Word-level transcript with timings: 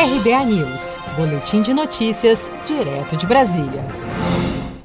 RBA 0.00 0.46
News, 0.46 0.96
Boletim 1.14 1.60
de 1.60 1.74
Notícias, 1.74 2.50
direto 2.64 3.18
de 3.18 3.26
Brasília. 3.26 3.84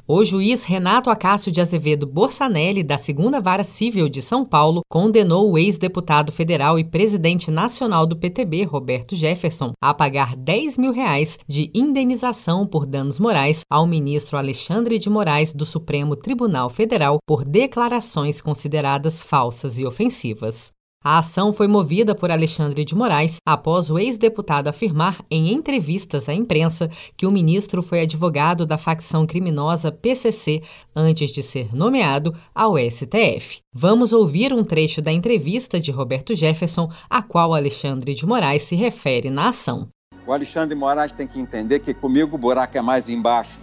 O 0.06 0.22
juiz 0.22 0.62
Renato 0.62 1.08
Acácio 1.08 1.50
de 1.50 1.58
Azevedo 1.58 2.06
Borsanelli, 2.06 2.82
da 2.82 2.98
Segunda 2.98 3.40
Vara 3.40 3.64
Civil 3.64 4.10
de 4.10 4.20
São 4.20 4.44
Paulo, 4.44 4.82
condenou 4.90 5.50
o 5.50 5.56
ex-deputado 5.56 6.30
federal 6.30 6.78
e 6.78 6.84
presidente 6.84 7.50
nacional 7.50 8.04
do 8.04 8.14
PTB, 8.14 8.64
Roberto 8.64 9.16
Jefferson, 9.16 9.72
a 9.82 9.94
pagar 9.94 10.36
10 10.36 10.76
mil 10.76 10.92
reais 10.92 11.38
de 11.48 11.70
indenização 11.74 12.66
por 12.66 12.84
danos 12.84 13.18
morais 13.18 13.62
ao 13.70 13.86
ministro 13.86 14.36
Alexandre 14.36 14.98
de 14.98 15.08
Moraes 15.08 15.50
do 15.50 15.64
Supremo 15.64 16.14
Tribunal 16.14 16.68
Federal 16.68 17.16
por 17.26 17.42
declarações 17.42 18.42
consideradas 18.42 19.22
falsas 19.22 19.78
e 19.78 19.86
ofensivas. 19.86 20.75
A 21.04 21.18
ação 21.18 21.52
foi 21.52 21.68
movida 21.68 22.14
por 22.14 22.30
Alexandre 22.30 22.84
de 22.84 22.94
Moraes 22.94 23.36
após 23.46 23.90
o 23.90 23.98
ex-deputado 23.98 24.68
afirmar 24.68 25.24
em 25.30 25.52
entrevistas 25.52 26.28
à 26.28 26.34
imprensa 26.34 26.90
que 27.16 27.26
o 27.26 27.30
ministro 27.30 27.82
foi 27.82 28.00
advogado 28.00 28.66
da 28.66 28.76
facção 28.76 29.26
criminosa 29.26 29.92
PCC 29.92 30.62
antes 30.94 31.30
de 31.30 31.42
ser 31.42 31.74
nomeado 31.74 32.34
ao 32.54 32.76
STF. 32.76 33.60
Vamos 33.72 34.12
ouvir 34.12 34.52
um 34.52 34.64
trecho 34.64 35.00
da 35.00 35.12
entrevista 35.12 35.78
de 35.78 35.92
Roberto 35.92 36.34
Jefferson, 36.34 36.90
a 37.08 37.22
qual 37.22 37.54
Alexandre 37.54 38.14
de 38.14 38.26
Moraes 38.26 38.62
se 38.62 38.74
refere 38.74 39.30
na 39.30 39.50
ação. 39.50 39.88
O 40.26 40.32
Alexandre 40.32 40.74
de 40.74 40.80
Moraes 40.80 41.12
tem 41.12 41.28
que 41.28 41.38
entender 41.38 41.80
que 41.80 41.94
comigo 41.94 42.34
o 42.34 42.38
buraco 42.38 42.76
é 42.76 42.82
mais 42.82 43.08
embaixo. 43.08 43.60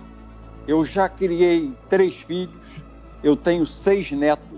Eu 0.65 0.85
já 0.85 1.09
criei 1.09 1.73
três 1.89 2.21
filhos, 2.21 2.81
eu 3.21 3.35
tenho 3.35 3.65
seis 3.65 4.09
netos 4.11 4.52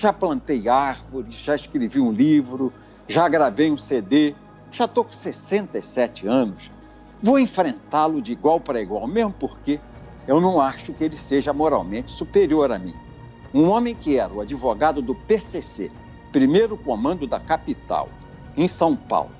já 0.00 0.14
plantei 0.14 0.66
árvores, 0.66 1.34
já 1.34 1.54
escrevi 1.54 2.00
um 2.00 2.10
livro, 2.10 2.72
já 3.06 3.28
gravei 3.28 3.70
um 3.70 3.76
CD, 3.76 4.34
já 4.72 4.86
estou 4.86 5.04
com 5.04 5.12
67 5.12 6.26
anos. 6.26 6.70
Vou 7.20 7.38
enfrentá-lo 7.38 8.22
de 8.22 8.32
igual 8.32 8.58
para 8.58 8.80
igual, 8.80 9.06
mesmo 9.06 9.34
porque 9.38 9.78
eu 10.26 10.40
não 10.40 10.58
acho 10.58 10.94
que 10.94 11.04
ele 11.04 11.18
seja 11.18 11.52
moralmente 11.52 12.10
superior 12.10 12.72
a 12.72 12.78
mim. 12.78 12.94
Um 13.52 13.68
homem 13.68 13.94
que 13.94 14.18
era 14.18 14.32
o 14.32 14.40
advogado 14.40 15.02
do 15.02 15.14
PCC, 15.14 15.90
primeiro 16.32 16.78
comando 16.78 17.26
da 17.26 17.38
capital, 17.38 18.08
em 18.56 18.66
São 18.66 18.96
Paulo, 18.96 19.32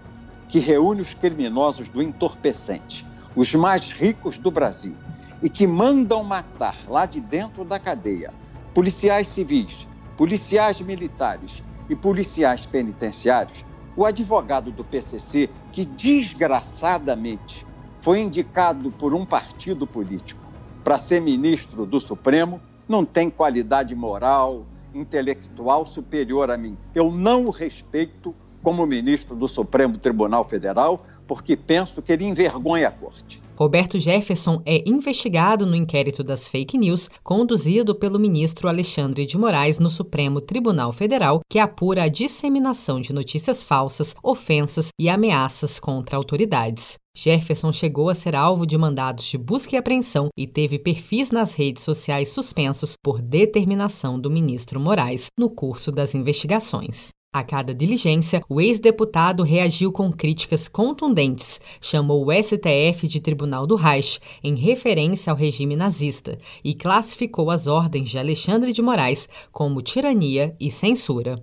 que 0.47 0.59
reúne 0.59 1.01
os 1.01 1.15
criminosos 1.15 1.89
do 1.89 2.03
entorpecente, 2.03 3.07
os 3.35 3.55
mais 3.55 3.93
ricos 3.93 4.37
do 4.37 4.51
Brasil, 4.51 4.95
e 5.43 5.49
que 5.49 5.67
mandam 5.67 6.23
matar 6.23 6.77
lá 6.87 7.07
de 7.07 7.19
dentro 7.19 7.65
da 7.65 7.79
cadeia 7.79 8.31
policiais 8.75 9.27
civis, 9.27 9.87
policiais 10.21 10.83
militares 10.83 11.63
e 11.89 11.97
policiais 11.97 12.67
penitenciários, 12.67 13.65
o 13.97 14.05
advogado 14.05 14.71
do 14.71 14.85
PCC, 14.85 15.49
que 15.73 15.83
desgraçadamente 15.83 17.67
foi 18.01 18.21
indicado 18.21 18.91
por 18.91 19.15
um 19.15 19.25
partido 19.25 19.87
político 19.87 20.53
para 20.85 20.99
ser 20.99 21.23
ministro 21.23 21.87
do 21.87 21.99
Supremo, 21.99 22.61
não 22.87 23.03
tem 23.03 23.31
qualidade 23.31 23.95
moral, 23.95 24.67
intelectual 24.93 25.87
superior 25.87 26.51
a 26.51 26.57
mim. 26.59 26.77
Eu 26.95 27.11
não 27.11 27.45
o 27.45 27.51
respeito 27.51 28.35
como 28.63 28.85
ministro 28.85 29.35
do 29.35 29.49
Supremo 29.49 29.97
Tribunal 29.97 30.45
Federal, 30.45 31.07
porque 31.27 31.57
penso 31.57 32.03
que 32.03 32.13
ele 32.13 32.27
envergonha 32.27 32.89
a 32.89 32.93
corte. 32.93 33.40
Roberto 33.61 33.99
Jefferson 33.99 34.63
é 34.65 34.83
investigado 34.89 35.67
no 35.67 35.77
inquérito 35.77 36.25
das 36.25 36.49
fake 36.49 36.79
news 36.79 37.11
conduzido 37.23 37.95
pelo 37.95 38.19
ministro 38.19 38.71
Alexandre 38.71 39.27
de 39.27 39.37
Moraes 39.37 39.79
no 39.79 39.91
Supremo 39.91 40.41
Tribunal 40.41 40.95
Federal, 40.95 41.41
que 41.47 41.59
apura 41.59 42.05
a 42.05 42.09
disseminação 42.09 43.03
de 43.03 43.13
notícias 43.13 43.63
falsas, 43.63 44.15
ofensas 44.23 44.89
e 44.99 45.11
ameaças 45.11 45.79
contra 45.79 46.17
autoridades. 46.17 46.95
Jefferson 47.15 47.71
chegou 47.71 48.09
a 48.09 48.15
ser 48.15 48.35
alvo 48.35 48.67
de 48.67 48.79
mandados 48.79 49.27
de 49.27 49.37
busca 49.37 49.77
e 49.77 49.79
apreensão 49.79 50.29
e 50.39 50.47
teve 50.47 50.79
perfis 50.79 51.31
nas 51.31 51.53
redes 51.53 51.83
sociais 51.83 52.33
suspensos 52.33 52.95
por 53.05 53.21
determinação 53.21 54.19
do 54.19 54.31
ministro 54.31 54.81
Moraes 54.81 55.27
no 55.39 55.51
curso 55.51 55.93
das 55.93 56.15
investigações. 56.15 57.11
A 57.33 57.45
cada 57.45 57.73
diligência, 57.73 58.43
o 58.49 58.61
ex-deputado 58.61 59.45
reagiu 59.45 59.93
com 59.93 60.11
críticas 60.11 60.67
contundentes, 60.67 61.61
chamou 61.81 62.27
o 62.27 62.33
STF 62.33 63.07
de 63.07 63.21
Tribunal 63.21 63.69
do 63.69 63.77
Reich, 63.77 64.19
em 64.43 64.57
referência 64.57 65.31
ao 65.31 65.37
regime 65.37 65.77
nazista, 65.77 66.37
e 66.65 66.75
classificou 66.75 67.49
as 67.49 67.69
ordens 67.69 68.09
de 68.09 68.19
Alexandre 68.19 68.73
de 68.73 68.83
Moraes 68.83 69.29
como 69.53 69.81
tirania 69.81 70.57
e 70.59 70.73
censura. 70.73 71.41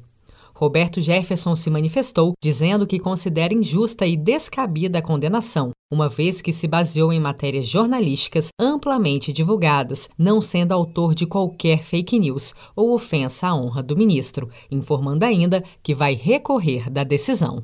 Roberto 0.57 1.00
Jefferson 1.00 1.53
se 1.53 1.69
manifestou, 1.69 2.34
dizendo 2.44 2.88
que 2.88 2.97
considera 2.97 3.53
injusta 3.53 4.07
e 4.07 4.18
descabida 4.18 4.97
a 4.97 5.01
condenação, 5.03 5.69
uma 5.91 6.09
vez 6.09 6.41
que 6.41 6.51
se 6.51 6.68
baseou 6.68 7.13
em 7.13 7.19
matérias 7.19 7.68
jornalísticas 7.68 8.47
amplamente 8.59 9.31
divulgadas, 9.31 10.09
não 10.17 10.41
sendo 10.41 10.72
autor 10.72 11.13
de 11.13 11.28
qualquer 11.28 11.84
fake 11.84 12.17
news 12.17 12.56
ou 12.75 12.91
ofensa 12.91 13.50
à 13.50 13.56
honra 13.56 13.84
do 13.84 13.96
ministro, 13.96 14.50
informando 14.72 15.25
ainda 15.25 15.63
que 15.84 15.94
vai 15.94 16.16
recorrer 16.16 16.90
da 16.90 17.03
decisão. 17.03 17.63